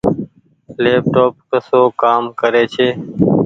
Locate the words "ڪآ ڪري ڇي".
2.01-2.87